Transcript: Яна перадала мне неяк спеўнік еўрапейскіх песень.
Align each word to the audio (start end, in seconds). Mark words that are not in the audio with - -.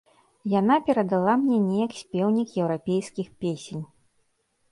Яна 0.59 0.75
перадала 0.87 1.33
мне 1.41 1.59
неяк 1.67 1.91
спеўнік 1.99 2.55
еўрапейскіх 2.63 3.27
песень. 3.45 3.83